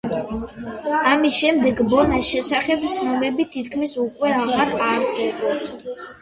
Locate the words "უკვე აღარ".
4.05-4.75